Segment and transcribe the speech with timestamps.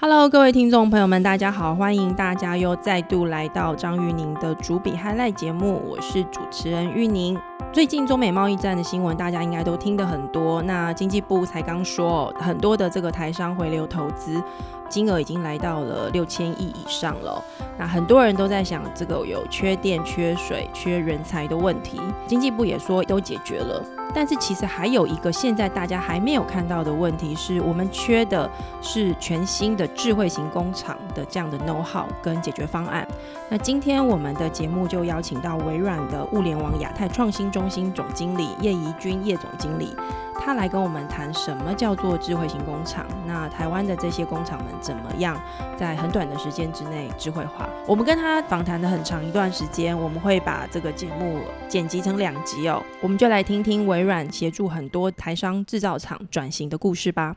[0.00, 1.74] Hello，各位听众朋友们，大家好！
[1.74, 7.36] 欢迎大家又再度来到张玉宁的主笔嗨赖节目，我是主持人玉宁。
[7.72, 10.62] 最近中美贸易战的新闻，大家应该都听得很多。
[10.62, 14.40] 那经济部才刚说，很多的这个台商回流投资
[14.88, 17.42] 金额已经来到了六千亿以上了。
[17.78, 23.82] 那很多人都在想，这个有缺电、缺水、缺人才的问题，经济部也说都解决了。
[24.14, 33.06] 但是其实还有一个现在大家还没有看到的问题，是我们缺的是全新的智慧型工厂的这样的 know how 跟解决方案。
[33.50, 39.94] 那今天我们的节目就邀请到微软的物联网亚太创新中心总经理叶怡君叶总经理。
[40.40, 43.04] 他来跟我们谈什么叫做智慧型工厂？
[43.26, 45.40] 那台湾的这些工厂们怎么样
[45.76, 47.68] 在很短的时间之内智慧化？
[47.86, 52.82] 我们跟他访谈的很长一段时间，我们会把这个节目剪辑成两集哦。
[53.00, 57.36] 我们就来听听微软协助很多台商制造厂转型的故事吧。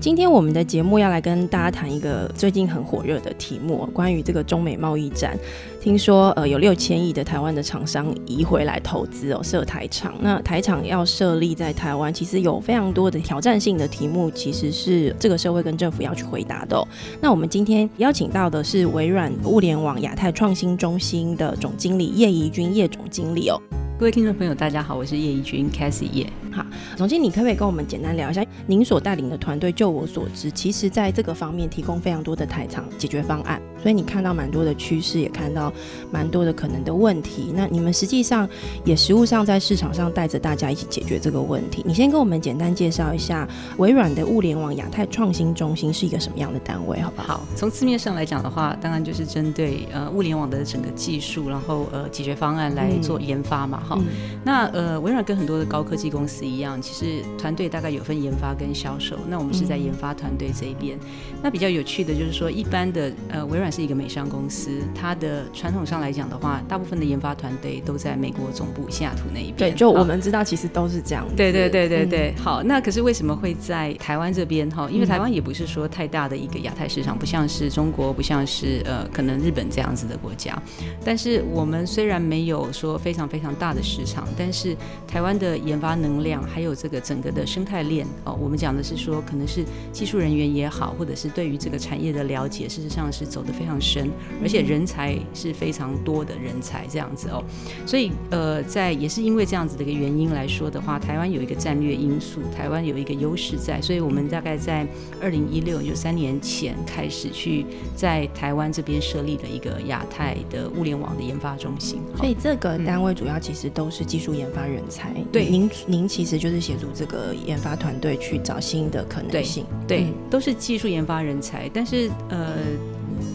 [0.00, 5.38] 今天我们的节目要来跟大家谈一个最近很火热的题目，关于这个中美贸易战。
[5.78, 10.14] 听说呃有六千亿的台湾的厂商移回来投资哦，设台厂。
[10.22, 16.82] 那台厂要设立在台湾，其实有非常多的挑战性的题目，其实是这个社会跟政府要去回答的。
[17.20, 23.60] 那我们今天邀请到的是微软物联网亚太创新中心的总经理叶怡君叶总经理哦。
[23.98, 26.39] 各位听众朋友，大家好，我是叶怡君 c a s s i e 叶。
[26.52, 26.64] 好，
[26.96, 29.70] 总经理，你可不可以跟我们简单聊一下，您所带领的团队？
[29.72, 35.72] 就我所知，其实在这个方面提供非常多的台场解决方案，所以你看到蛮多的趋势，也看到
[36.10, 37.52] 蛮多的可能的问题。
[37.54, 38.48] 那你们实际上
[38.84, 41.82] 也实物上在市场上带着大家一起解决这个问题。
[41.86, 47.34] 你先跟我们简单介绍一下微软的物联网亚太创新中心是一个什么样的单位，好不好？
[47.34, 53.80] 好，从字面上来讲的话，当然就是针对呃物联网的整个技术，然后呃解决方案来做研发嘛。
[53.86, 54.00] 好，
[54.44, 59.16] 那呃，微软跟很多的高科技公司一样，其实团队大概有分研发跟销售。
[59.28, 60.98] 那我们是在研发团队这一边。
[61.42, 69.56] 那比较有趣的就是说，一般的呃，微软是一个美商公司，它的传统上来讲的话，大部分的研发团队都在美国总部西雅图那一边。
[69.56, 71.26] 对，就我们知道，其实都是这样。
[71.36, 72.34] 对对对对对。
[72.38, 74.88] 好，那可是为什么会在台湾这边哈？
[74.90, 80.56] 因为台湾也不是说太大的一个亚太市场，不像是中国，不像是呃可能日本这样子的国家。
[81.04, 84.26] 但是我们虽然没有说非常非常大的市场。
[84.36, 84.76] 但是
[85.06, 94.10] 台湾的研发能量，还有这个整个的生态链哦，我们讲的是说，可能是技术人员也好，或者是对于这个产业的了解，事实上是走得非常深，
[94.42, 97.42] 而且人才是非常多的人才这样子哦。
[97.86, 104.86] 所以呃，在也是因为这样子的一个原因来说的话，台湾有一个战略因素，台湾有一个优势在，所以我们大概在
[105.22, 107.64] 二零一六就三年前开始去
[107.96, 112.02] 在台湾这边设立了一个亚太的物联网的研发中心。
[112.18, 114.04] 所以这个单位主要其实都是。
[114.10, 122.54] 技术研发人才，对您，您其实就是协助这个研发团队去找新的可能性，对，都是技术研发人才，但是呃。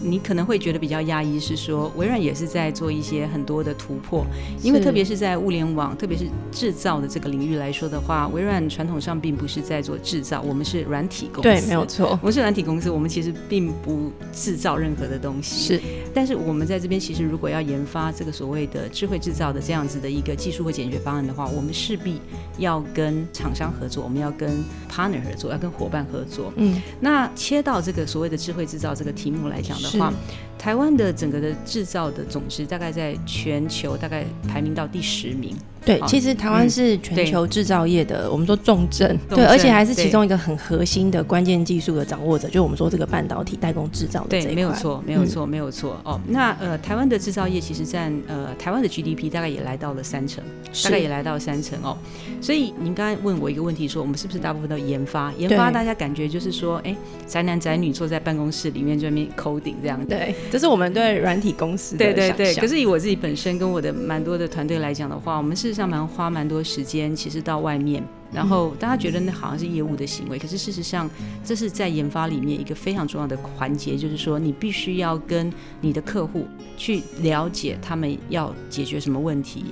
[0.02, 4.24] 你可能会觉得比较压抑，是说微软也是在做一些很多的突破，
[4.62, 15.80] 因为特别是在物联网，特别是制造的这个领域来说的话，微软传统上并不是在做制造，我们是软体公司，对，没有错，我们是软体公司，我们其实并不制造任何的东西，是，
[16.14, 22.20] 但是我们在这边其实如果要研发这个所谓的智慧制造的这样子的一个技术或解决方案的话，我们势必
[22.58, 29.90] 要跟厂商合作，我们要跟 partner 合作，要跟伙伴合作，嗯，那切到这个所谓的智慧制造这个题目来讲的。
[29.98, 30.12] 话，
[30.58, 35.54] 台湾的整个的制造的总值大概在全球大概排名到第十名。
[35.84, 44.54] 对，其实台湾是全球制造业的，我们说重镇，对，而且还是其中一个很核心的关键技术的掌握者，就是我们说这个半导体代工制造的这一块。
[44.56, 45.96] 没有错，没有错，没有错。
[46.02, 50.42] 哦，那呃，台湾的制造业其实占呃台湾的 GDP 大概也来到了三成，
[50.82, 51.96] 大概也来到三成哦。
[52.40, 55.32] 所以您刚才问我一个问题，说我们是不是大部分都研发？
[55.38, 56.96] 研发大家感觉就是说，哎，
[57.28, 60.04] 宅男宅女坐在办公室里面这边 coding 这样。
[60.04, 62.54] 对，这是我们对软体公司的对对对。
[62.56, 65.76] 可是以我自己本身跟我的蛮多的团队来讲的话，我们事实。
[65.76, 68.02] 上蛮花蛮多时间，其实到外面，
[68.32, 71.06] 然后大家觉得那好像是业务的行为，可是事实上，
[71.44, 76.46] 这是在研发里面一个非常重要的环节，就是说你必须要跟你的客户
[76.78, 79.66] 去了解他们要解决什么问题。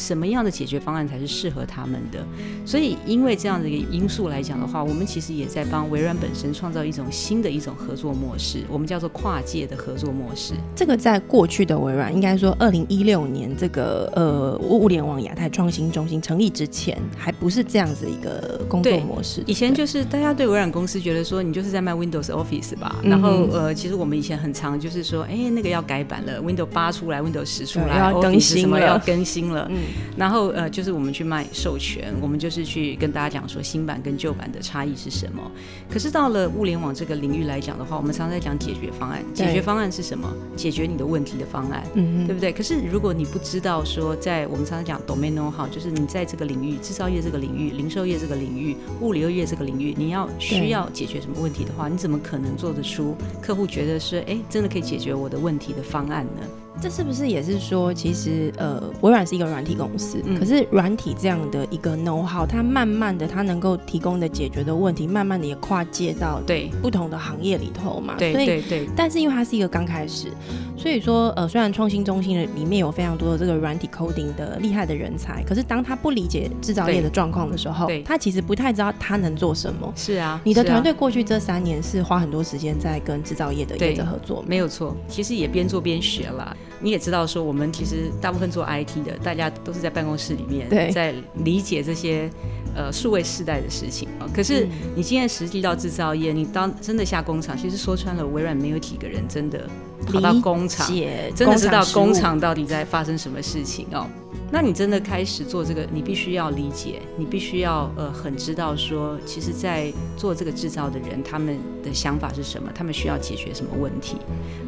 [0.00, 2.24] 什么样的解决方案才是适合他们的？
[2.64, 10.54] 所以，因为这样的一个因素来讲的话，我们其实也在帮微软本身创造一种新的一种合作模式，我们叫做跨界的合作模式。
[10.74, 19.42] 这个在过去的微软，应该说二零一六年这个呃物联网亚太创新中心成立之前，还不是这样子一个工作模式。
[19.46, 22.96] 以前就是大家对微软公司觉得说，你就是在卖 Windows Office 吧。
[23.02, 29.70] 然后呃，其实我们以前很常就是说，哎，那个要改版了，Windows 八出来，Windows 十出来，要更新了，要更新了。
[30.16, 35.50] 然后呃，就是我们去卖授权，我们就是去跟大家讲说新版跟旧版的差异是什么。
[35.88, 40.30] 可是到了物联网这个领域来讲的话，我们常常在讲解决方案，解决方案是什么？
[40.56, 42.52] 解决你的问题的方案，嗯对不对？
[42.52, 56.42] 可是如果你不知道说，在我们常常讲 domain know how，就是你在这个领域，制造业这个领域、零售业这个领域、物流业这个领域，你要需要解决什么问题的话，你怎么可能做得出客户觉得是哎，真的可以解决我的问题的方案呢？
[56.80, 68.14] 这是不是也是说，其实呃，微软是一个软体公司，可是软体这样的一个 know how，它慢慢的，它能够提供的解决的问题，慢慢的也跨界到对不同的行业里头嘛。
[68.18, 68.88] 对对对。
[68.96, 70.28] 但是因为它是一个刚开始，
[70.76, 79.92] 所以说呃，虽然创新中心的里面有非常多的这个软体 coding 的厉害的人才，可是当他不理解制造业的状况的时候，他其实不太知道他能做什么。
[79.94, 84.96] 是啊，你的团队过去这三年是花很多时间在跟制造业的业者合作，没有错。
[85.06, 86.56] 其实也边做边学了。
[86.80, 92.30] 你也知道，说我们其实大部分做 IT 的，大家都是在办公室里面，在理解这些
[92.74, 94.26] 呃数位世代的事情啊。
[94.34, 94.66] 可是
[94.96, 99.68] 你今天实际到制造业，你当真的下工厂，其实说穿了，微软没有几个人真的
[100.06, 100.86] 跑到工厂，
[101.34, 104.06] 真的知道工厂到底在发生什么事情哦。
[104.52, 114.16] 那你真的开始做这个，你必须要理解，你必须要呃很知道说，其实，在做这个制造的人，他们的想法是什么，他们需要解决什么问题。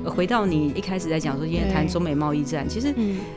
[0.04, 2.94] 回到你一开始在讲说，今天谈中美贸易战，其实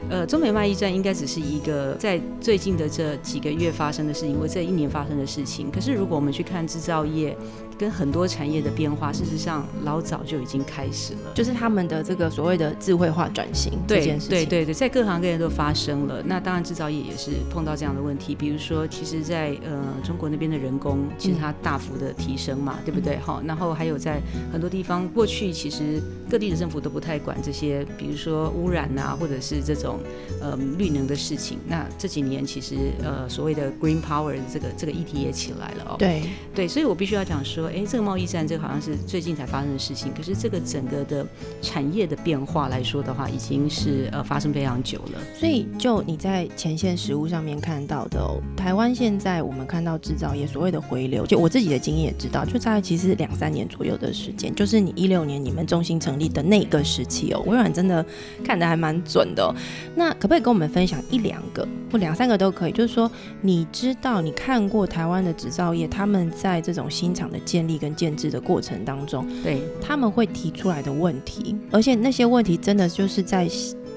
[0.07, 5.71] 呃，中美贸易战应该只是一个在最近的这几个月发生的事情，或这一年发生的事情。
[5.71, 7.35] 可是如果我们去看制造业。
[7.77, 14.29] 跟很多产业的变化，事实上老早就已经开始了，就是他们的这个所谓的智慧化转型这件事情。
[14.29, 16.21] 对对对，在各行各业都发生了。
[16.23, 23.17] 那当然制造业也是碰到这样的问题，比如说，其实，在呃中国那边的人工，其实它大幅的提升嘛，对不对？
[23.17, 24.21] 好，然后还有在
[24.53, 29.99] 很多地方，过去其实各地的政府都不太管这些，比如说污染啊，或者是这种
[30.41, 31.57] 呃绿能的事情。
[31.67, 35.95] 那这几年其实呃所谓的 green power 这个这个议题也起来了哦。
[35.99, 36.23] 对
[36.53, 37.64] 对，所以我必须要讲说。
[37.69, 40.11] 哎，这个贸易战，这个好像是最近才发生的事情。
[40.13, 41.25] 可是这个整个的
[41.61, 45.19] 产业的变化来说的话，已经是呃发生非常久了。
[45.33, 48.19] 所以，就你在前线实物上面看到的，
[48.57, 58.05] 台湾现在我们看到制造业所谓的回流，就我自己的经验也知道，就在其实两三年左右的时间，就是你一六年你们中心成立的那个时期哦，微软真的
[58.43, 59.53] 看的还蛮准的。
[59.95, 62.71] 那可不可以跟我们分享一两个或两三个都可以？
[62.71, 63.09] 就是说，
[63.41, 67.39] 你知道你看过台湾的制造业，他们在这种新厂的。
[67.55, 73.49] 建立跟建制的过程当中，对他们会提出来的问题，而且那些问题真的就是在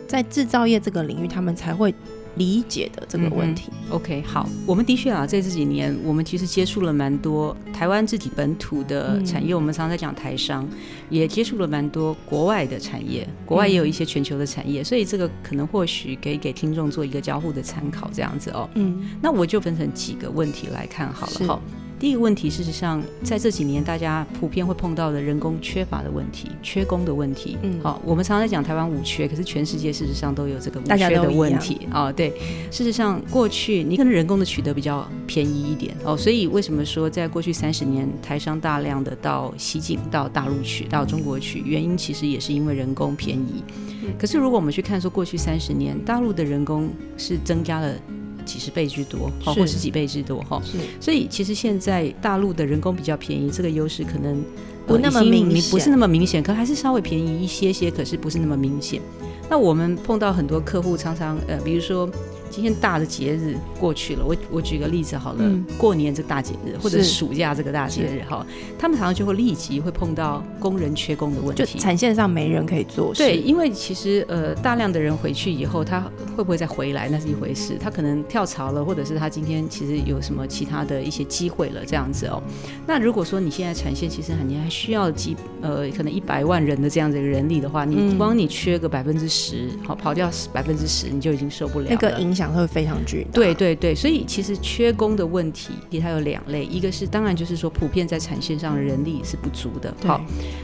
[0.07, 1.93] 在制造业这个领域，他们才会
[2.37, 3.73] 理解的这个问题。
[3.91, 10.65] OK，好，我们的确啊，在这几年，我们其实接触了蛮多台湾自己本土的产业，我们常常在讲台商，
[11.11, 18.71] 也接触了蛮多国外的产业，国外也有一些全球的产业，所以这个可能或许可以给听众做一个交互的参考，这样子哦。
[18.75, 21.61] 嗯，那我就分成几个问题来看好了哈。
[21.99, 27.59] 第一个问题，事实上，在这几年大家普遍会碰到的人工缺乏的问题、缺工的问题。
[27.63, 31.89] 嗯，好，我们常常在讲台湾五缺，可是全世界事实上都有这个五缺的问题。
[31.93, 32.31] 哦，对，
[32.71, 43.65] 事实上过去你可能人工的取得比较便宜一点哦，所以为什么说在过去三十年台商大量的到西进、到大陆去、到中国去，原因其实也是因为人工便宜。
[44.17, 47.93] 可是如果我们去看说过去三十年大陆的人工是增加了。
[48.49, 50.63] 几十倍之多，好，或是几倍之多，哈，
[50.99, 54.43] 所以其实现在大陆的人工比较便宜，这个优势可能
[54.87, 59.03] 不那么明显，不是那么明显，可还是稍微便宜一些些，可是不是那么明显。
[59.51, 62.09] 那我们碰到很多客户，常常呃，比如说。
[62.51, 65.45] 今天大的节日过去了，我我举个例子好了，
[65.77, 68.45] 过年这个大节日或者暑假这个大节日哈，
[68.79, 73.13] 他们常常就会立即会碰到工人缺工的问题，就产线上没人可以做。
[73.15, 76.01] 对，因为其实呃大量的人回去以后，他
[76.37, 82.43] 会不会再回来那是一回事，他可能跳槽了，或者是他今天其实有什么其他的一些机会了这样子哦。
[82.87, 91.87] 那如果说你现在产线其实你还需要几呃可能一百万人的这样子一个人力的话，你光你缺个百分之十，好跑掉百分之十，你就已经受不了。
[91.91, 93.31] 那个影响会非常巨大。
[93.33, 100.21] 对对对，所以其实缺工的问题，它有两类，一个是当然就是说普遍在产线上的人力是不足的，好，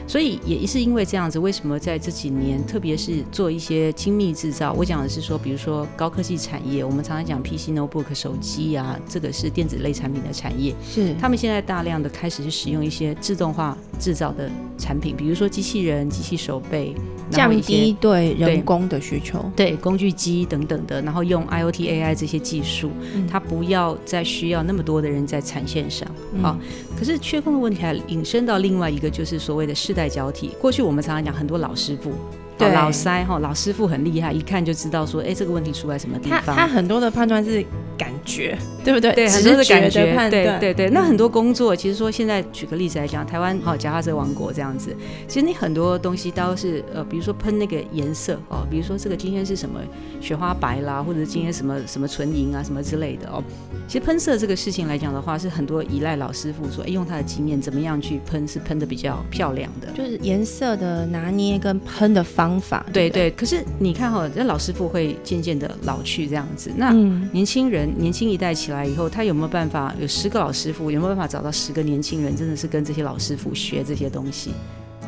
[0.07, 16.95] 所以也是因为这样子，为什么在这几年，特别是做一些精密制造，我讲的是说，比如说高科技产业，我们常常讲 PC、notebook、手机啊，这个是电子类产品的产业，是他们现在大量的开始去使用一些自动化制造的产品，比如说机器人、机器手背，
[17.31, 22.91] 降低对人工的需求，对工具机等等的，然后用 IOT、AI 这些技术，
[23.29, 26.07] 它不要再需要那么多的人在产线上。
[26.41, 26.57] 好，
[26.97, 30.49] 可是缺工的问题还引申到另外一个，就是所谓的世代交替。
[30.61, 32.11] 过去我们常常讲很多老师傅。
[32.57, 36.41] 对，老塞哈，老师傅很厉害，一看就知道说，哎，这个问题出在什么地方。
[36.45, 37.63] 他他很多的判断是
[37.97, 39.13] 感觉，对不对？
[39.13, 40.59] 对，很多的感觉判断。
[40.59, 44.95] 对对对，那很多工作，其实说现在举个例子来讲，台湾好，甲化车王国这样子，
[45.27, 49.79] 其实你很多东西都是呃，比如说喷那个颜色哦，比如说这个今天是什么
[50.21, 53.43] 雪花白啦，或者今天什么什么纯银啊什么之类的哦。
[53.87, 59.87] 其实喷色这个事情来讲的话，是很多依赖老师傅说，哎，用他的经验怎么样去喷，是喷的比较漂亮的。
[59.91, 62.85] 就是颜色的拿捏跟喷的方法。
[62.93, 63.31] 对对。
[63.31, 66.71] 可是你看哈，这老师傅会渐渐的老去这样子。
[66.75, 66.91] 那
[67.31, 70.91] 年轻人年轻一代起来以后，他有没有办法有十个老师傅？
[70.91, 74.51] 有没有办法找到十个年轻人，真的是跟这些老师傅学这些东西？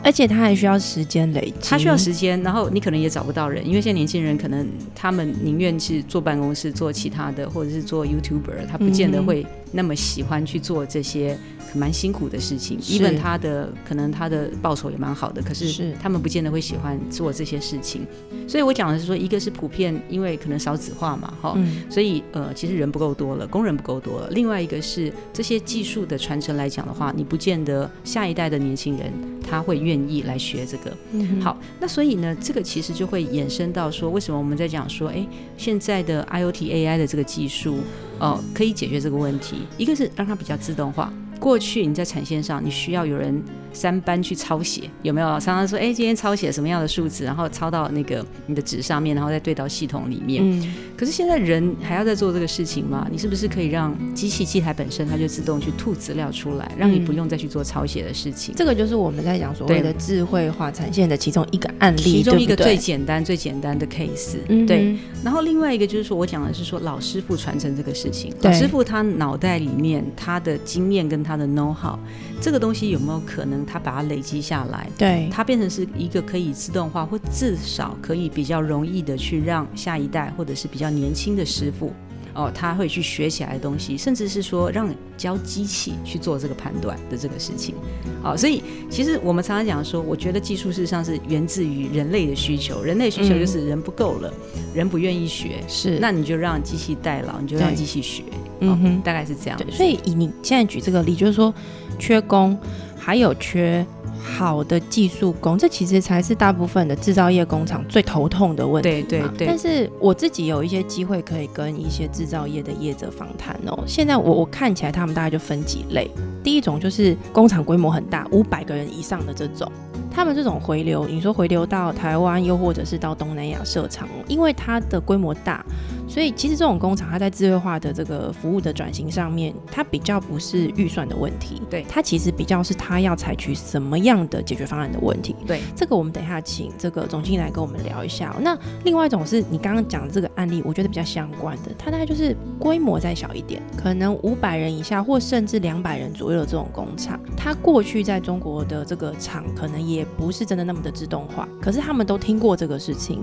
[0.04, 11.38] 而且他还需要时间累积，他需要时间，然后你可能也找不到人，因为现在年轻人可能他们宁愿去坐办公室做其他的，或者是做 YouTuber，他不见得会那么喜欢去做这些。
[11.74, 18.06] 蛮辛苦的事情，even 他的可能他的报酬也蛮好的，可是他们不见得会喜欢做这些事情。
[18.48, 21.58] 所以我讲的是说，一个是普遍，因为可能少子化嘛，哈，
[21.90, 24.30] 所以呃，其实人不够多了，工人不够多了。
[24.32, 29.12] 另外一个是这些技术的传承来讲的话，你不见得下一代的年轻人
[29.44, 30.96] 他会愿意来学这个。
[31.42, 37.80] 好，那所以呢，这个其实就会衍生到说，为什么我们在讲说，哎，现在的 IOT AI 的这个技术，
[38.20, 39.58] 哦，可以解决这个问题。
[39.78, 41.12] 一个是让它比较自动化。
[41.40, 43.42] 过去你在产线上，你需要有人
[43.72, 45.28] 三班去抄写，有没有？
[45.40, 50.44] 常常说，哎，今天抄写什么样的数字，然后抄到那个你的纸上面，然后再对到系统里面。
[50.44, 50.74] 嗯。
[50.98, 53.08] 可是现在人还要在做这个事情吗？
[53.12, 58.56] 你是不是可以让机器机台本身它就自动去吐资料出来，让你不用再去做抄写的事情？
[58.56, 64.38] 这个就是我们在讲所谓的智慧化产线的其中一个案例，其中一个最简单、最简单的 case。
[64.66, 64.98] 对。
[65.24, 72.00] 然后另外一个就是说我讲的是说老师傅传承这个事情，老师傅他脑袋里面他的经验跟他的 know how，
[72.42, 74.90] 这个东西有没有可能他把它累积下来？
[74.98, 81.92] 对，它变成是一个可以自动化，或至少可以比较容易的去让下一代或者是比较年轻的师傅。
[82.38, 87.74] 哦，他会去学起来的东西，甚至是说让教机器去做这个判断的这个事情。
[88.22, 94.32] 好，所以其实我们常常讲说，我觉得技术事实上是源自于人类的需求，人类需求就是人不够了，
[94.72, 98.24] 人不愿意学，是，那你就让机器代劳，你就让机器学，
[98.60, 99.60] 嗯哼，大概是这样。
[99.72, 101.52] 所以以你现在举这个例，就是说
[101.98, 102.56] 缺工，
[103.00, 103.84] 还有缺。
[104.28, 108.90] 好的技术工，这其实才是大部分的制造业工厂最头痛的问题。
[108.90, 109.48] 对对对。
[109.48, 113.84] 但是我自己有一些机会可以跟一些制造业的业者访谈哦。
[113.88, 116.12] 现在我我看起来他们大概就分几类，
[116.44, 119.72] 第一种就是工厂规模很大，五百个人以上的这种。
[120.10, 125.64] 他们这种回流，你说回流到台湾，又或者是到东南亚设厂，因为它的规模大，
[126.08, 135.36] 所以其实这种工厂它在智慧化的这个服务的转型上面，它比较不是预算的问题，对，它其实比较是它要采取什么样的解决方案的问题。
[135.46, 138.36] 对，这个我们等一下请这个总经理来跟我们聊一下。
[138.42, 150.06] 那另外一种是你刚刚讲的这个案例，我觉得比较相关的，它大概就是规模再小一点，可能五百人以下，或甚至两百人左右的这种工厂，它过去在中国的这个厂可能也。
[150.18, 153.20] 不是真的那么的自动化，可是他们都听过这个事情。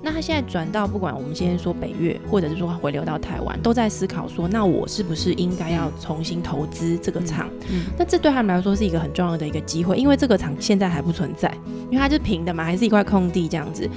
[0.00, 7.48] 那他现在转到不管我们今天说北越，或者是说回流到台湾，都在思考说，那我是不是应该要重新投资这个厂？
[7.98, 11.52] 那这对他们来说是一个很重要的一个机会，因为这个厂现在还不存在，
[11.90, 13.88] 因为它是平的嘛，还是一块空地这样子。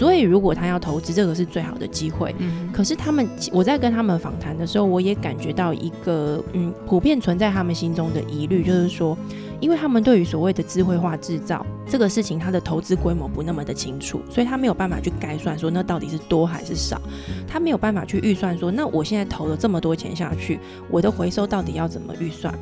[0.00, 2.34] 所以如果他要投资，这个是最好的机会。
[2.72, 9.14] 可是他们，我在跟他们访谈的时候，我也感觉到一个嗯，普遍存在他们心中的疑虑，就是说。
[9.60, 16.98] 因为他们对于所谓的智慧化制造这个事情，它的投资规模不那么的清楚，所以他没有办法去概算说那到底是多还是少，
[17.46, 22.54] 他没有办法去预算说那我现在投了这么多钱下去，我的回收到底要怎么预算？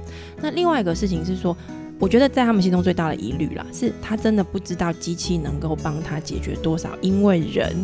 [0.42, 1.56] 那另外一个事情是说。
[1.98, 7.74] 我觉得在他们心中最大的疑虑啦，是他真的不知道机器能够帮他解决多少，因为人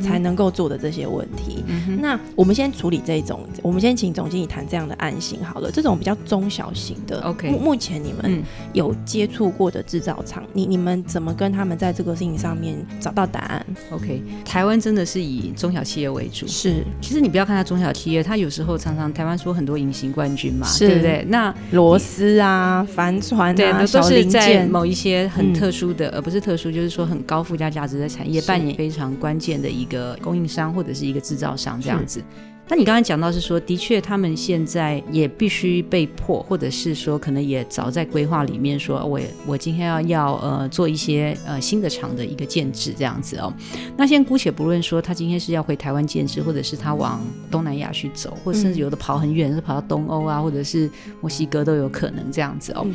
[0.00, 1.64] 才能够做的这些问题。
[2.00, 5.70] 那我们先处理这种，我们先请总经理谈这样的案型好了。
[5.72, 16.84] 这种比较中小型的，OK，目目前你们有接触过的制造厂，你你们怎么跟他们在这个事情上面找到答案？OK，台湾真的是以中小企业为主，是。
[17.00, 21.24] 其实你不要看它中小企业，它有时候常常台湾说很多隐形冠军嘛，对不对？
[21.28, 23.52] 那螺丝啊，帆船。
[23.72, 32.22] 都是在某一些很特殊的，而不是特殊，就是说很高附加价值的产业扮演非常关键的一个供应商或者是一个制造商这样子。
[32.66, 43.52] 那你刚刚讲到是说，的确他们现在也必须被迫，或者是说可能也早在规划里面说，我我今天要要呃做一些呃新的厂的一个建制这样子哦。
[43.98, 50.90] 那先姑且不论说他今天是要回台湾建制，或者是他往东南亚去走，或者甚至有的跑很远，是跑到东欧啊，或者是
[51.20, 52.86] 墨西哥都有可能这样子哦。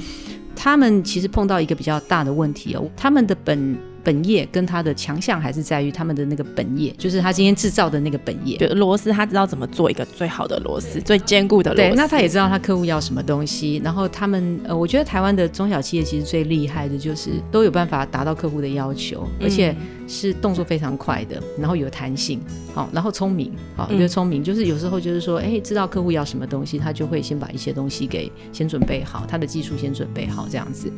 [0.56, 3.78] 他们其实碰到一个比较大的问题哦，他们的本。
[4.04, 8.58] 本业跟他的强项还是在于他们的那个本业，就是他今天制造的那个本业。
[8.58, 11.90] 对，螺丝他知道怎么做一个最好的螺丝，最坚固的螺丝。
[11.90, 13.82] 对，那他也知道他客户要什么东西。
[13.84, 19.76] 然后他们，呃，我觉得台湾的中小企业其实最厉害的就是都有办法达到客户的要求，而且
[20.08, 22.40] 是动作非常快的，然后有弹性，
[22.74, 30.90] 好，然后聪明，好，我觉得聪明就是有时候就是说，哎，知道客户要什么东西，他就会先把一些东西给先准备好，他的技术先准备好这样子。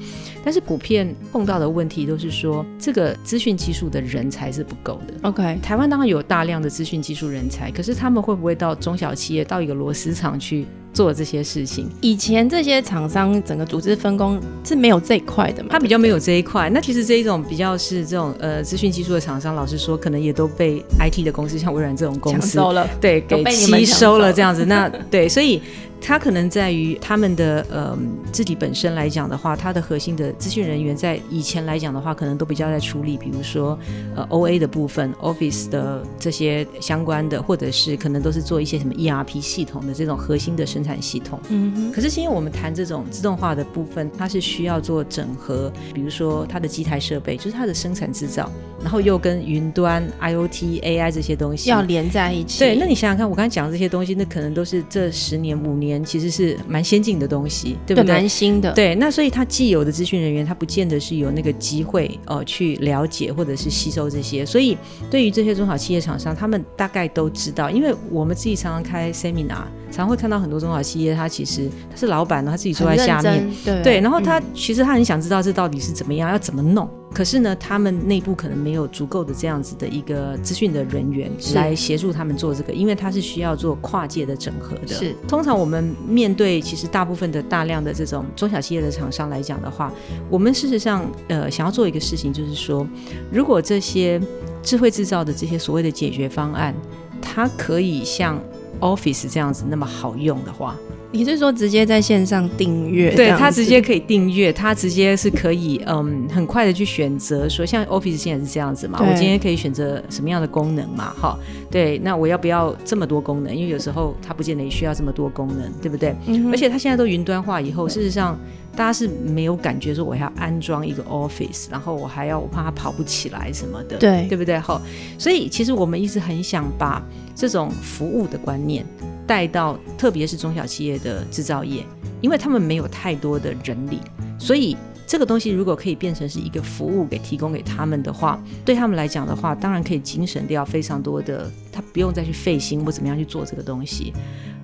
[0.46, 2.91] 但是普遍碰到的问题都是说这。
[2.94, 5.14] 这个资讯技术的人才是不够的。
[5.22, 10.66] OK，台湾当然有大量的资讯技术人才，可是他们会不会到中小企业、到一个螺丝厂去
[11.02, 11.90] 做这些事情？
[12.00, 15.70] 以前这些厂商整个组织分工是没有这一块的嘛？
[15.72, 16.70] 他比较没有这一块。
[16.70, 24.64] 那其实这一种比较是这种呃资讯技术的厂商，老实说，可能也都被 IT 的公司，像微软这种公司收了，对，给吸收了这样子。
[24.66, 25.60] 那对，所以。
[26.04, 27.96] 它可能在于他们的呃
[28.32, 33.78] 自己本身来讲的话，它的核心的资讯人员在以前来讲的话，可能都比较在处理，比如说
[34.16, 41.40] 呃 O A 的部分，Office 的这些相关的，或者是可能都是做一些什么 E R P 系统的这种核心的生产系统。
[41.50, 41.92] 嗯哼。
[41.92, 48.50] 可是今天我们谈这种自动化的部分，它是需要做整合，比如说它的机台设备，就是它的生产制造，
[48.82, 52.58] 然后又跟云端 I O T A I 这些东西要连在一起。
[52.58, 55.92] 对，那你想想看，我刚才讲的这些东西，那可能都是这十年五年。
[56.04, 58.14] 其实是蛮先进的东西，对不对？
[58.14, 58.72] 蛮新的。
[58.74, 64.46] 对，那所以他既有的资讯人员，他不见得是有那个机会呃去了解或者是吸收这些。
[64.46, 64.78] 所以
[65.10, 73.50] 对于这些中小企业厂商，他们大概都知道，因为我们自己常常开 seminar，常会看到很多中小企业，他其实他是老板，他自己坐在下面，
[73.84, 76.90] 对，然后他其实他很想知道这到底是怎么样，要怎么弄。
[77.14, 84.96] 可是呢，他们内部可能没有足够的这样子的一个资讯的人员来协助他们做这个，因为他是需要做跨界的整合的。
[84.96, 89.92] 是，通常我们面对其实大部分的大量的这种中小企业的厂商来讲的话，
[90.30, 92.88] 我们事实上呃想要做一个事情，就是说，
[93.30, 94.18] 如果这些
[94.64, 96.74] 智慧制造的这些所谓的解决方案，
[97.22, 98.42] 它可以像
[98.80, 100.76] Office 这样子那么好用的话。
[101.14, 103.14] 你是说直接在线上订阅？
[103.14, 111.14] 对它直接可以订阅，它直接是可以嗯很快的去选择，说像 Office 现在是这样子嘛，我今天可以选择什么样的功能嘛？
[111.20, 111.38] 哈，
[111.70, 113.54] 对，那我要不要这么多功能？
[113.54, 116.16] 因为有时候它不见得需要这么多功能，对不对？
[116.50, 118.40] 而且它现在都云端化以后，事实上
[118.76, 124.60] 大家是没有感觉说我要安装一个 Office，然后我还要我怕它跑不起来什么的，对对不对？
[124.60, 124.82] 哈，
[125.18, 127.04] 所以其实我们一直很想把
[127.36, 128.86] 这种服务的观念。
[129.28, 131.86] 带到特别是中小企业的制造业，
[132.20, 134.00] 因为他们没有太多的人力，
[134.38, 134.76] 所以
[135.08, 144.12] 这个东西如果可以变成是一个服务给提供给他们的话，对他们来讲的话，当然可以精省掉非常多的，他不用再去费心或怎么样去做这个东西。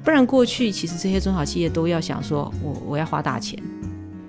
[0.03, 3.57] 不然过去其实这些中小企业都要想说，我我要花大钱。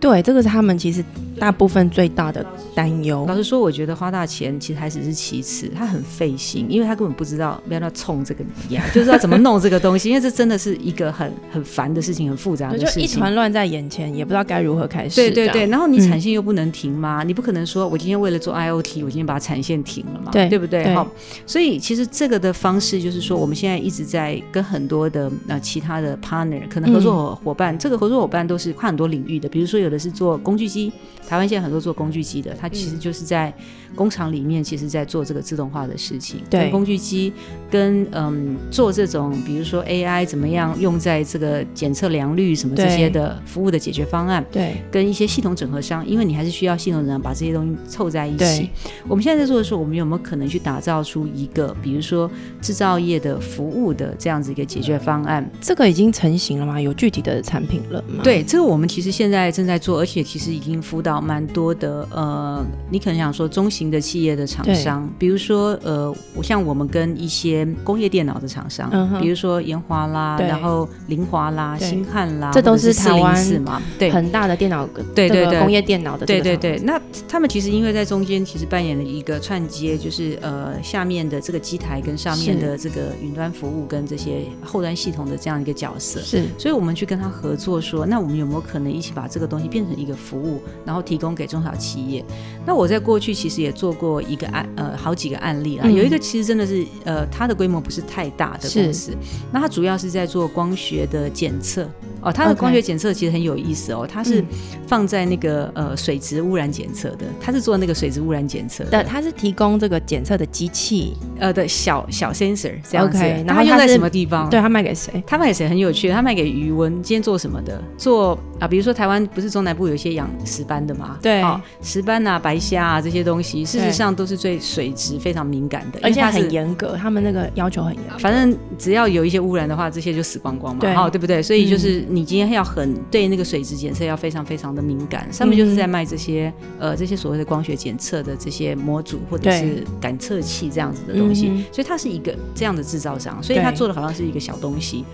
[0.00, 1.04] 对，这个是他们其实
[1.38, 3.24] 大部分最大的担忧。
[3.26, 15.16] 老实说，我觉得花大钱其实还只是其次，他很费心，因为他根本不知道要要冲这个一样， 就是要怎么弄这个东西，因为这真的是一个很很烦的事情，很复杂的事情，就一团乱在眼前，也不知道该如何开始。
[15.16, 17.24] 对对对，然后你产线又不能停吗？
[17.24, 20.30] 你不可能说我今天为了做 IOT，我今天把产线停了嘛？
[20.30, 20.94] 对，对不对？
[20.94, 21.04] 好，
[21.44, 30.68] 所以其实这个的方式就是说，我们现在一直在跟很多的呃其他的 partner 可能合作伙伴，这个合作伙伴都是跨很多领域的，比如说有的是做工具。
[30.68, 30.92] 机，
[31.28, 33.52] 台湾现在很多做工具机的，它其实就是在
[33.94, 36.40] 工厂里面，其实在做这个自动化的事情。
[36.50, 37.32] 对，工具机
[37.70, 44.44] 跟嗯做这种，比如说 AI 怎么样用在这个检测良率什么这些的服务的解决方案。
[44.50, 48.68] 对，跟一些系统整合商，因为你还是需要系统人把这些东西凑在一起。
[49.06, 55.48] 我们现在在做的时候，我们有没有可能去打造出一个，比如说制造业的服务的这样子一个解决方案？
[55.60, 56.80] 这个已经成型了吗？
[56.80, 58.22] 有具体的产品了吗？
[58.22, 60.48] 对，这个我们其实现在正在做，而且其实。
[60.58, 76.76] 已经辅导蛮多的，呃，你可能想说中型的企业的厂商，比如说，呃，我像我们跟一些工业电脑的厂商，比如说研华啦，然后凌华啦、新汉啦，这都是台湾嘛，对，很大的电脑，对对对，工业电脑的，对对对。
[76.82, 86.42] 那他们其实因为在中间，其实扮演了一个串接，就是呃，下面的这个机台跟上面的这个云端服务跟这些后端系统的这样一个角色，是。
[86.58, 90.60] 所以我们去跟他合作，说，那我们有没有可能一起把这个东西变成一个服务？
[90.84, 92.24] 然后提供给中小企业。
[92.66, 95.86] 那我在过去其实也做过一个案，呃，好几个案例啦。
[95.88, 99.16] 有一个其实真的是，呃，它的规模不是太大的公司，
[99.52, 101.88] 那它主要是在做光学的检测。
[102.20, 104.44] 哦，它的光学检测其实很有意思哦，它是
[104.86, 113.18] 放在那个呃水质污染检测的，它是做那个水质污染检测的，它是提供这个检测的机器，呃的小小 sensor 这样子。
[113.46, 114.48] 然后用在什么地方？
[114.50, 115.22] 对，它卖给谁？
[115.26, 115.68] 它卖给谁？
[115.68, 117.02] 很有趣，它卖给余温。
[117.02, 117.82] 今天做什么的？
[117.96, 121.18] 做啊，比如说台湾不是中南部有一些养石斑的嘛？
[121.22, 121.42] 对，
[121.82, 128.02] 石斑啊、白虾啊这些东西，事实上都是对水质非常敏感的，而且很严格，他们那个要求很严。
[128.18, 131.42] 反正只要有一些污染的话，这些就死光光嘛，哦，对不对？
[131.42, 132.98] 所以就是你今天要很。
[133.10, 145.04] 对那个水质检测要非常非常的敏感，上面就是在卖这些呃这些所谓的光学检测的这些模组或者是感测器这样子的东西，所以它是一个这样的制造商，所以它做的好像是一个小东西，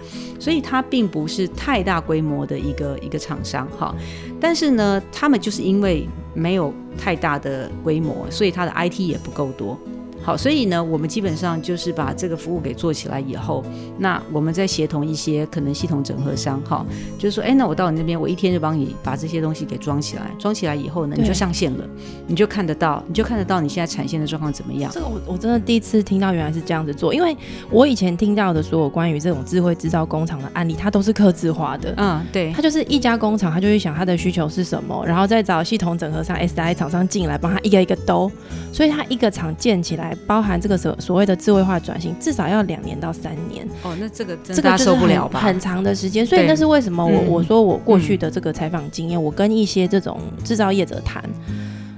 [0.40, 3.94] 所以它并不是太大规模的一个一个厂商哈，
[4.40, 9.78] 但是呢，他们就是因为没有太大的规模，所以它的 IT 也不够多。
[10.24, 13.62] 好，所以呢，我们基本上就是把这个服务给做起来以后，
[13.98, 16.84] 那我们再协同一些可能系统整合商，哈，
[17.18, 21.84] 就是说，哎，那我到你那边，我一天就帮你把这些东西给装起来，装起来以后呢，你就上线了，
[22.26, 24.90] 你就看得到，你就看得到你现在产线的状况怎么样。
[24.94, 27.37] 这个我我真的第一次听到原来是这样子做，因为
[27.70, 31.92] 我以前听到的所有关于这种智慧制造工厂的案例，它都是刻字化的。
[31.98, 38.30] 嗯，对，它就是一家工厂，他就会想他的需求是什么，然后再找系统整合商 SI 厂商进来帮他一个一个兜，
[38.72, 40.94] 所以他一个厂建起来，包含这个所。
[41.00, 43.68] 所谓的智慧化转型，至少要两年到三年。
[43.83, 45.40] 哦，那这个这个受不了吧？
[45.40, 51.22] 很长的时间，所以那是为什么我我说我过去的这个采访经验，我跟一些这种制造业者谈，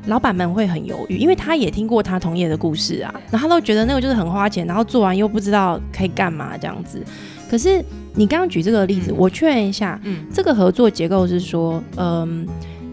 [0.06, 7.00] 老板们会很犹豫，因为他也听过他同业的故事啊，然后他都觉得那个就是很花钱，然后做完又不知道可以干嘛这样子。
[7.48, 12.46] 可是你刚刚举这个例子，我确认一下，嗯，这个合作结构是说，嗯。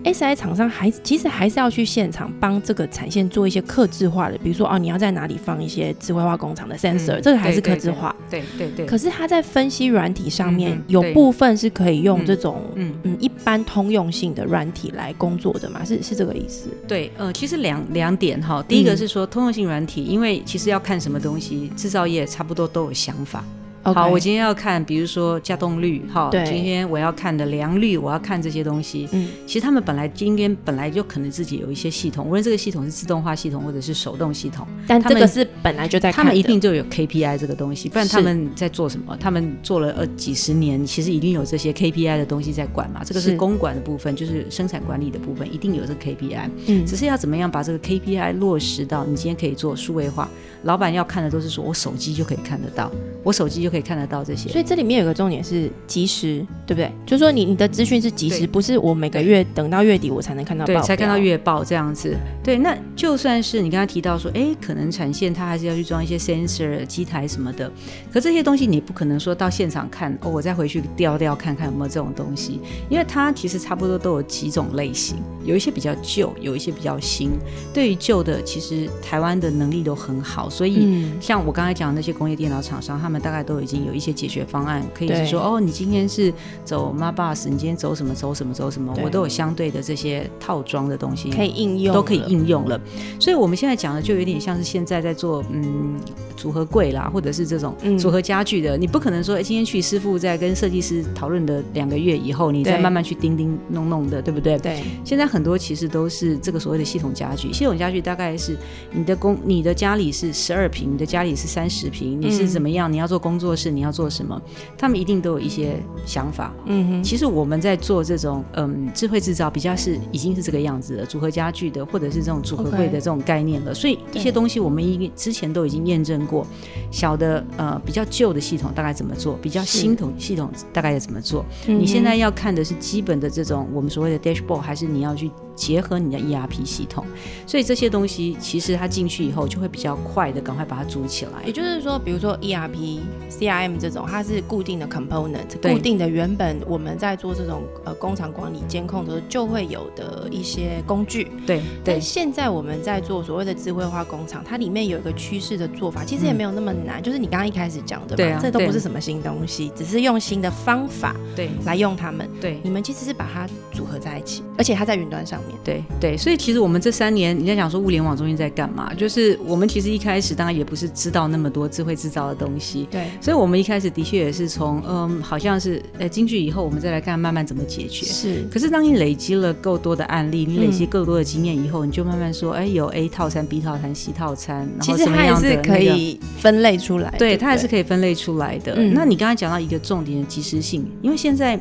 [0.03, 8.15] I 厂商还其实还是要去现场帮这个产线做一些克制化的，比如说哦，你要在哪里放一些智慧化工厂的 sensor，这个还是克制化。
[8.29, 8.85] 对对对。
[8.85, 15.83] 可是它在分析软体上面有部分是可以用这种嗯嗯一般通用性的软体来工作的嘛？
[15.85, 16.69] 是是这个意思？
[16.87, 23.43] 对，呃，其实两两点哈，第一个是说通用性软体，因为其实要看什么东西，制造业差不多都有想法。
[23.83, 29.09] 好，我今天要看，比如说加动率，哈，今天我要看的良率，我要看这些东西。
[29.11, 39.17] 嗯，其实他们本来今天本来就可能自己有一些系统，无论这个系统是自动化系统或者是手动系统，但这个是本来就在，他们一定就有 KPI 这个东西，不然他们在做什么？
[39.19, 43.01] 他们做了呃几十年，其实一定有这些 KPI 的东西在管嘛。
[43.03, 46.49] 这个是公管的部分，就是生产管理的部分，一定有这个 KPI。
[46.67, 50.29] 嗯，只是要怎么样把这个 KPI 落实到你今天可以做数位化。
[50.63, 52.89] 老板要看的都是说我手机就可以看得到，
[53.21, 54.49] 我手机就可以看得到这些。
[54.49, 56.91] 所以这里面有个重点是及时，对不对？
[57.05, 62.15] 就是说你你的资讯是及时，不是我每个月等到月底我才能看到报，才看到月报这样子。
[62.43, 67.71] 对，那就算是你刚才提到说，哎，可能产线它还是要去装一些 sensor 机台什么的，
[68.11, 72.59] 可这些东西你不可能说到现场看，哦，我再回去调调看看有没有这种东西，
[72.89, 77.31] 因为它其实差不多都有几种类型，有一些比较旧，有一些比较新。
[77.73, 84.43] 对于旧的，其实台湾的能力都很好，所以像我刚才讲的那些工业电脑厂商，他们大概都已经有一些解决。
[84.45, 86.31] 方案可以是说哦，你今天是
[86.65, 92.79] 走 m a bus，你今天走什么走什么走什么，我都有相对的这些套装的东西可以应用，都可以应用了。
[93.19, 95.95] 所以我们现在讲的就有点像是现在在做嗯
[96.35, 98.77] 组合柜啦，或者是这种组合家具的。
[98.77, 104.57] 你不可能说今天去师傅在跟设计师讨论的两个月以后，你再慢慢去叮叮弄弄的，对不对？
[104.59, 104.83] 对。
[105.05, 107.51] 现在很多其实都是这个所谓的系统家具。
[107.53, 108.57] 系统家具大概是
[108.91, 112.91] 你的工，你的家里是十二平，你的家里是三十平，你是怎么样？
[112.91, 114.41] 你要做工作室，你要做什么？
[114.77, 116.53] 他们一定都有一些想法。
[116.65, 123.73] 嗯哼，其实我们在做这种嗯智慧制造，比较是已经是这个样子了，组合家具的，或者是这种组合柜的这种概念了。
[123.73, 126.45] 所以一些东西我们已之前都已经验证过，
[126.91, 131.45] 小的呃比较旧的系统大概怎么做，比较新统系统大概要怎么做。
[131.67, 135.29] 你现在要看的是基本的这种我们所谓的 dashboard，还是你要去？
[135.55, 137.05] 结合你的 ERP 系统，
[137.45, 141.43] 所以这些东西其实它进去以后就会比较快的，赶快把它组起来。
[141.45, 151.31] 也就是说，比如说 ERP、CRM 这种，它是固定的 component，固定的原本我们在做这种呃工厂管理监控的时候就会有的一些工具。
[151.45, 162.27] 对，但现在我们在做所谓的智慧化工厂，它里面有一个趋势的做法，其实也没有那么难，就是你刚刚一开始讲的，嘛，这都不是什么新东西，只是用新的方法对来用它们。
[162.41, 165.42] 对，你们其实是把它组合在一起，而且它在云端上。
[165.47, 165.57] 面。
[165.63, 168.93] 对对，所以其实我们这三年，你在讲说物联网中心在干嘛？
[168.93, 178.05] 就是我们其实一开始当然也不是知道那么多智慧制造的东西，对，所以我们一开始的确也是从嗯，好像是呃进去以后，我们再来看慢慢怎么解决。
[178.05, 188.73] 是，可是当你累积了够多的案例，你累积够多的经验以后，你就慢慢说，哎，有 A 套餐、B 套餐、C 套餐，然后什么样的是可以分类出来，对，它还是可以分类出来的。
[188.75, 191.57] 嗯那你刚才讲到一个重点的及时性，因为现在。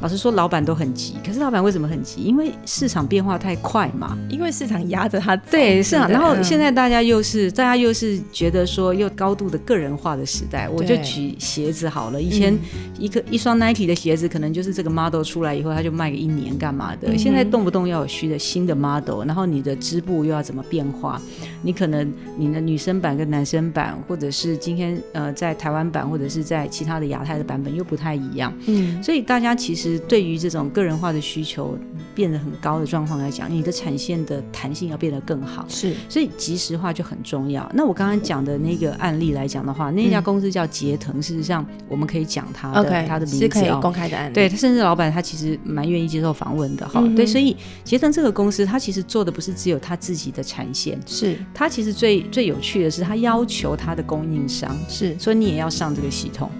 [0.00, 1.14] 老实说，老板都很急。
[1.24, 2.22] 可是老板为什么很急？
[2.22, 4.18] 因为市场变化太快嘛。
[4.28, 5.34] 因为市场压着他。
[5.36, 6.10] 对，市场。
[6.10, 10.68] 然后现在大家又是，大家又是觉得说，又高度的个人化的时代。
[10.68, 12.20] 我就举鞋子好了。
[12.20, 12.54] 以前
[12.98, 17.16] 一个一双 Nike 的鞋子，可能就是这个 model 出来以后，他就卖个一年干嘛的。
[17.16, 21.18] 现在动不动要有新的新的 model，然后你的织布又要怎么变化？
[21.62, 28.52] 你可能你的女生版跟男生版，或者是今天呃在台湾版，或者是在其他的亚太的版本又不太一样。
[28.66, 29.02] 嗯。
[29.02, 29.93] 所以大家其实。
[29.94, 31.78] 是对于这种个人化的需求
[32.14, 35.64] 变得很高的状况来讲，你的产线的弹性要变得更好。
[35.68, 37.70] 是，所以即时化就很重要。
[37.74, 44.34] 那我刚刚讲的那个案例来讲的话，那家公司叫捷腾，事实上我们可以讲它的它的名字可以公开的案例。
[44.34, 46.88] 对，甚至老板他其实蛮愿意接受访问的。
[46.88, 56.50] 哈，对，所以捷腾这个公司，它其实做的不是只有他自己的产线，是它其实最最有趣的是，它要求它的供应商是，所以你也要上这个系统。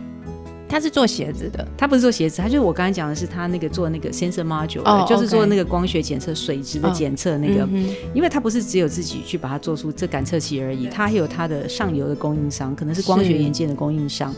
[0.75, 7.65] 他是做鞋子的，他不是做鞋子，他就是我刚才讲的是他那个做那个 sensor module，就是做那个光学检测、水质的检测那个，
[8.13, 14.35] 因为他不是只有自己去把它做出这感测器而已，他还有他的上游的供应商，可能是光学元件的供应商。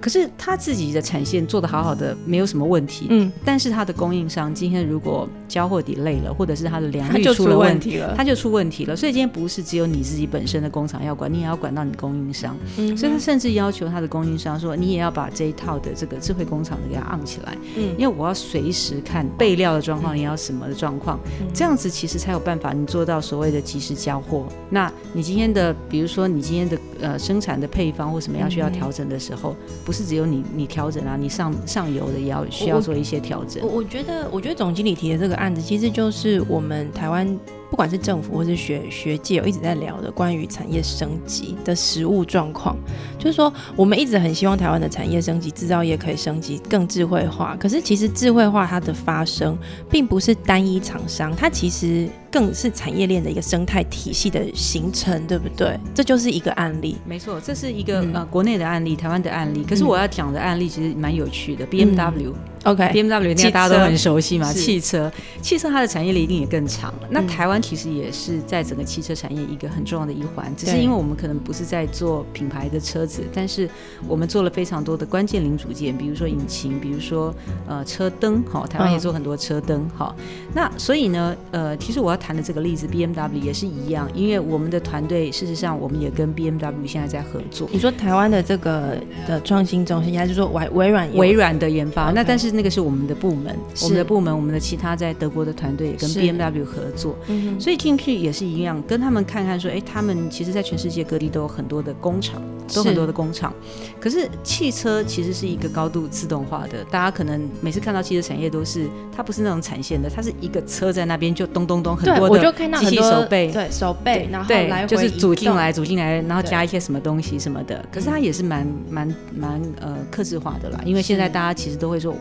[0.00, 3.06] 可是他自己的产线做的好好的，没有什么问题。
[3.10, 8.94] 嗯，但是他的供应商今天如果交货底累了，或者是他的良率出了问题了，他就出问题了。
[8.94, 12.56] 所以今天不是只有你自己本身的工厂要管，你也要管到你供应商。
[12.76, 17.56] 嗯，所以他甚至要求他的供应商说，你也要把这一套的这个智慧工厂的给它按起来。
[17.76, 21.18] 嗯，因为我要随时看备料的状况，你要什么的状况，
[21.54, 24.46] 这样子其实才有办法你做到所谓的及时交货。
[24.70, 29.56] 那你今天的，比如说你今天的呃生产的配方或什么要需要调整的时候。
[29.86, 33.62] 不是只有你你调整啊，你上上游的也要需要做一些调整。
[33.62, 37.26] 我我觉得，我觉得总经理提的这个案子，其实就是我们台湾。
[37.70, 42.76] 不管是政府或是学学界，有一直在聊的关于产业升级的实物状况，
[43.18, 47.56] 就是说，我们一直很希望台湾的产业升级，制造业可以升级更智慧化。
[47.58, 49.56] 可是，其实智慧化它的发生，
[49.90, 55.78] 并不是单一厂商，它其实更是产业链的一个生态体系的形成，对不对？
[55.94, 56.96] 这就是一个案例。
[57.04, 59.64] 没错，这是一个呃国内的案例，台湾的案例。
[59.68, 62.30] 可是我要讲的案例其实蛮有趣的，B M W。
[62.30, 66.92] OK，B M W 那大家都很熟悉嘛，汽车，汽车它的产业链一定也更长。
[67.10, 73.68] 那台湾其实也是在整个汽车产业一个很重要的一环，只是因为我们可能不是在做品牌的车子，但是
[74.08, 77.32] 我们做了非常多的关键零组件，比如说引擎，比如说
[77.68, 80.16] 呃车灯，好，台湾也做很多车灯，好。
[80.52, 87.68] 那所以呢，呃，其实我要谈的这个例子，B M W 也是一样，因为我们的团队事实上我们也跟 B M W 现在在合作。
[87.70, 88.98] 你说台湾的这个
[89.28, 92.10] 的创新中心，还是说微微软微软的研发？
[92.10, 92.55] 那但是。
[92.56, 97.16] 那个是我们的部门，我们的部门，我们的其他在德国的团队也跟 B M W 合作，
[97.60, 102.42] 所以进去也是一样，跟他们看看说，哎，他们其实在全世界各地都有很多的工厂，
[102.74, 103.52] 都很多的工厂。
[104.00, 117.84] 可是汽车其实是一个高度自动化的，大家可能每次看到汽车产业都是，它不是那种产线的，它是一个车在那边就咚咚咚很多的机器手背，对手背，然后来就是组进来组进来，然后加一些什么东西什么的。
[117.92, 122.14] 可是它也是蛮蛮蛮呃克制化的啦，因为现在大家其实都会说。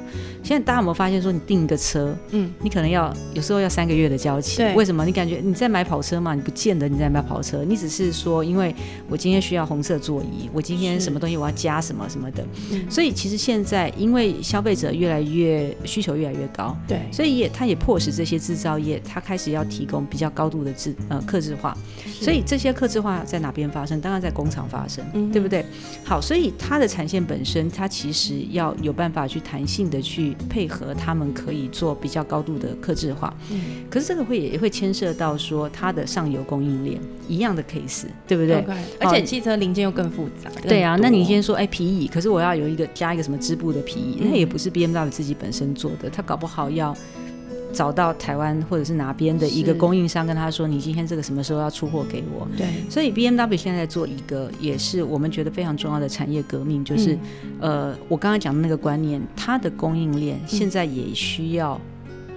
[0.43, 5.05] 现在大家有没有发现，说你订一个车，嗯，你可能要有时候要三个月的交期，为什么？
[5.05, 6.33] 你感觉你在买跑车嘛？
[6.35, 8.73] 你不见得你在买跑车，你只是说，因为
[9.09, 12.45] 我今天需要红色座椅，我今天什么东西我要加什么什么的，
[12.89, 21.75] 所以其实现在因为消费者越来越需求越来越高，对，所以也它也迫使这些制造业，它开始要提供比较高度的制呃克制化，
[22.21, 23.99] 所以这些克制化在哪边发生？
[24.01, 25.65] 当然在工厂发生，对不对？
[26.03, 30.35] 好，所以它的产线本身，它其实要有办法去弹性的去。
[30.47, 38.63] 配合他们可以做比较高度的克制化，嗯，可是这个会也会牵涉到说它的上游供应链一样的 case，对不对？
[38.99, 40.49] 而且汽车零件又更复杂。
[40.61, 46.95] 对啊，那你先说哎皮椅，可是我要有一个加一个什么织布的皮椅，那也不是 B M W 自己本身做的，他搞不好要。
[47.75, 57.17] 找到台湾或者是哪边的一个供应商，跟他说：“你今天这个什么时候要出货给我？”对，所以 B M W 现在在做一个也是我们觉得非常重要的产业革命，就是
[57.59, 61.79] 呃，我刚刚讲的那个观念，它的供应链现在也需要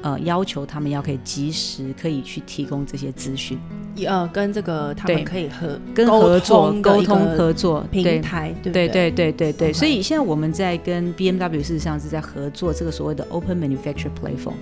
[0.03, 3.59] 呃要求他们要可以及时可以去提供这些资讯，
[4.07, 8.89] 呃，跟这个他们可以合跟合作沟通合作平台，对对？
[8.89, 14.55] 对对对对，所以现在我们在跟 B M W 事实上是在合作这个所谓的 Open Manufacture Platform。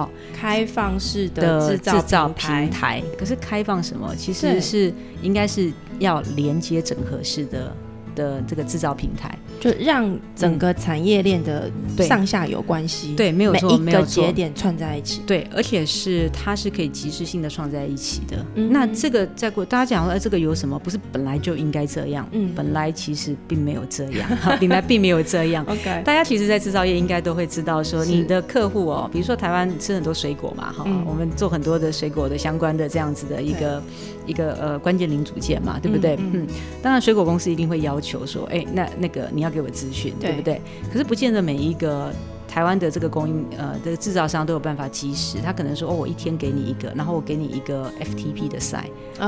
[0.00, 3.02] 好开放式的制造平台。
[3.18, 4.14] 可是开放什么？
[4.16, 7.74] 其实是应该是要连接整合式的。
[8.16, 18.44] 的这个制造平台，就让整个产业链的上下有关系，对，没有错，每一个节点串在一起，对，而且是它是可以及时性的串在一起的。
[18.54, 20.78] 那这个在过大家讲说，哎，这个有什么？
[20.78, 22.26] 不是本来就应该这样？
[22.32, 25.62] 嗯，本来其实并没有这样， 本来并没有这样。
[25.68, 33.82] OK，大家其实，在制造业应该都会知道，说你的客户哦，比如说台湾吃很多水果嘛，哈，我们做很多的水果的相关的这样子的一个
[34.26, 36.16] 一个呃关键零组件嘛，对不对？
[36.32, 36.46] 嗯，
[36.80, 40.60] 当然水果公司一定会要求说，哎，那那个你要给我资讯，对不对？
[40.92, 42.12] 可是不见得每一个。
[42.50, 48.84] 台湾的这个供应呃的制造商都有办法及时，他可能说哦，我一天给你一个，然后我给你一个 FTP 的赛，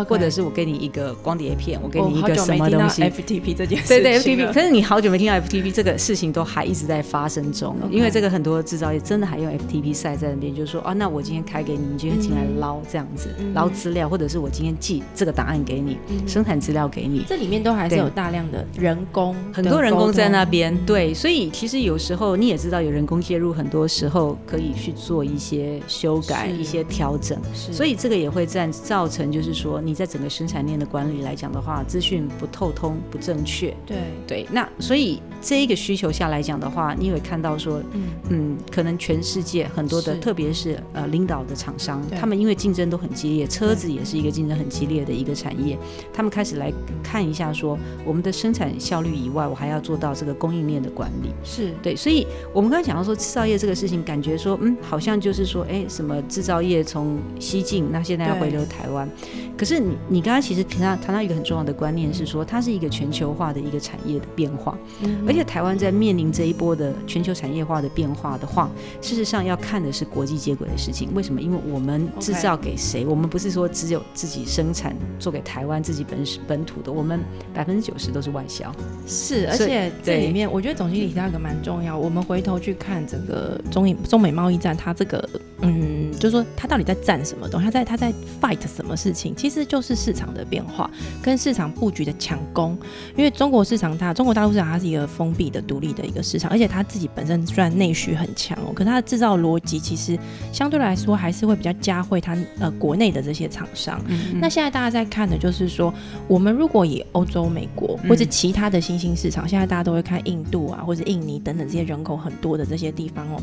[0.08, 23.11] 或者是我给你一个光碟片，我给你一个什么东西？FTP 这件事，对对 FTP，可是你好久没听到 FTP 这个事情都还一直在发生中，因为这个很多制造业真的还用 FTP 赛在那边，就是说哦，那我今天开给你，你今天进来捞这样子捞资料，或者是我今天寄这个档案给你，生产资料给你，这里面都还是有大量的人工，很多人工在那边，对，所以其实有时候你也知道有人工。
[23.20, 33.74] 介入很多时候可以去做一些修改、一些调整，所以这个也会占造成，就是说你在整个生产链的管理来讲的话，资讯不透通、不正确。
[33.84, 33.96] 对。
[34.26, 38.02] 对，那所以这一个需求下来讲的话，你会看到说，嗯。
[38.30, 45.76] 嗯，可能全世界很多的，特别是呃领导的厂商，他们因为竞争都很激烈，车子也是一个竞争很激烈的一个产业，
[46.12, 46.72] 他们开始来
[47.02, 51.30] 看一下说，我们的生产效率以外，我还要做到这个供应链的管理。
[51.44, 51.72] 是。
[51.82, 53.16] 对，所以我们刚才讲到说。
[53.22, 59.08] 制造业这个事情，感觉说，嗯，好像就是说，哎，什么制造业从西进，那现在要回流台湾。
[59.56, 64.76] 可是你，你刚刚其实谈到谈到一个很重要的观念，是说它是一个全球化的一个产业的变化。
[65.02, 65.24] 嗯。
[65.26, 68.68] 而且台湾在面临这一波的全球产业化的变化的话，
[69.00, 71.08] 事实上要看的是国际接轨的事情。
[71.14, 71.40] 为什么？
[71.40, 73.06] 因为我们制造给谁？
[73.06, 77.20] 我们不是说只有自己生产做给台湾自己本本土的，我们
[77.54, 78.74] 百分之九十都是外销。
[79.06, 82.91] 是，而且这里面我觉得总经理提到一个蛮重要，我们回头去看。
[82.92, 85.26] 看整个中印中美贸易战，它这个
[85.60, 87.64] 嗯，就是说他到底在战什么东西？
[87.64, 89.34] 他在他在 fight 什么事情？
[89.36, 92.78] 其实就是市场的变化跟市场布局的强攻。
[93.14, 100.18] 因为中国市场它中国大陆市场它是一个封闭的独立的一个市场，而且它自己本身虽然内需很强哦，可它的制造逻辑其实
[100.50, 104.02] 相对来说还是会比较加惠它呃国内的这些厂商。
[104.40, 105.92] 那现在大家在看的就是说，
[106.26, 113.02] 我们如果以欧洲、美国或者其他的新兴市场，现在大家都会看印度啊或者印尼等等这些人口很多的这些地。
[113.02, 113.42] 地方哦，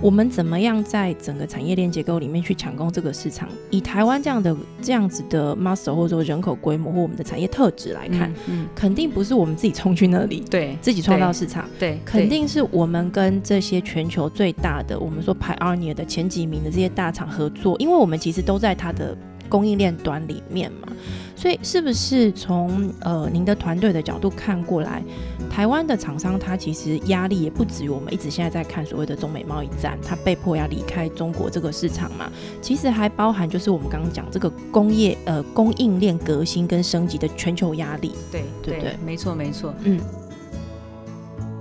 [0.00, 3.48] 我们怎么样在整个产业链结构里面去抢攻这个市场？
[3.70, 19.16] 以台湾这样的这样子的 muscle 或者说人口规模或我们的产业特质来看，嗯，肯定不是我们自己冲去那里，对，自己创造市场，对，肯定是我们跟这些全球最大的，我们说 pioneer 的前几名的这些大厂合作，因为我们其实都在它的
[19.48, 20.88] 供应链端里面嘛。
[21.42, 25.02] 所以，是不是从呃您的团队的角度看过来，
[25.50, 32.30] 台湾的厂商他其实压力也不止于我们一直现在在看所谓的中美贸易战，他被迫要离开中国这个市场嘛？
[32.60, 38.14] 其实还包含就是我们刚刚讲这个工业呃供应链革新跟升级的全球压力。
[38.30, 39.98] 对对对，没错没错，嗯。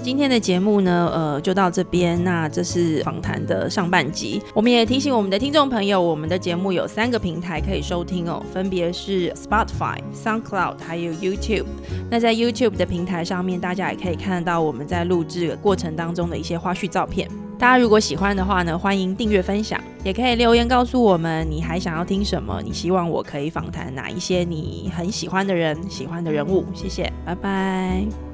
[0.04, 2.22] 今天的节目呢，呃，就到这边。
[2.24, 4.42] 那这是访谈的上半集。
[4.54, 11.66] 我们也提醒我们的听众朋友，我们的节目有三个平台可以收听哦，分别是 Spotify、SoundCloud 还有 YouTube。
[12.10, 17.30] 那在 YouTube 的平台上面，大家也可以看到我们在录制过程当中的一些花絮照片。
[17.60, 26.66] 大家如果喜欢的话呢，欢迎订阅分享，也可以留言告诉我们你还想要听什么，你希望我可以访谈哪一些你很喜欢的人、喜欢的人物。
[26.74, 28.31] 谢谢，拜拜。